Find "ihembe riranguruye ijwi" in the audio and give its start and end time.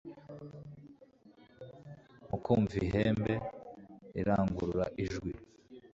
2.85-5.31